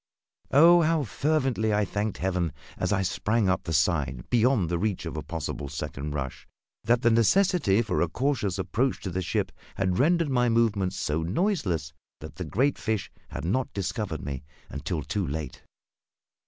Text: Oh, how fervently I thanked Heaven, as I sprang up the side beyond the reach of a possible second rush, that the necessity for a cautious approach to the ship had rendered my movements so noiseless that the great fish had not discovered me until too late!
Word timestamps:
Oh, 0.49 0.81
how 0.81 1.03
fervently 1.03 1.71
I 1.75 1.85
thanked 1.85 2.17
Heaven, 2.17 2.53
as 2.75 2.91
I 2.91 3.03
sprang 3.03 3.47
up 3.47 3.65
the 3.65 3.71
side 3.71 4.27
beyond 4.31 4.67
the 4.67 4.79
reach 4.79 5.05
of 5.05 5.15
a 5.15 5.21
possible 5.21 5.69
second 5.69 6.15
rush, 6.15 6.47
that 6.83 7.03
the 7.03 7.11
necessity 7.11 7.83
for 7.83 8.01
a 8.01 8.07
cautious 8.09 8.57
approach 8.57 8.99
to 9.01 9.11
the 9.11 9.21
ship 9.21 9.51
had 9.75 9.99
rendered 9.99 10.31
my 10.31 10.49
movements 10.49 10.95
so 10.95 11.21
noiseless 11.21 11.93
that 12.19 12.37
the 12.37 12.45
great 12.45 12.79
fish 12.79 13.11
had 13.29 13.45
not 13.45 13.71
discovered 13.73 14.23
me 14.25 14.41
until 14.71 15.03
too 15.03 15.27
late! 15.27 15.61